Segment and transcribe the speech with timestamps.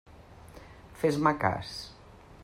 [1.01, 1.75] Fes-me cas.